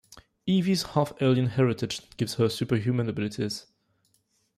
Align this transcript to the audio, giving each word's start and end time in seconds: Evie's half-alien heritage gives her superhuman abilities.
Evie's 0.47 0.81
half-alien 0.81 1.45
heritage 1.45 2.01
gives 2.17 2.33
her 2.33 2.49
superhuman 2.49 3.07
abilities. 3.07 3.67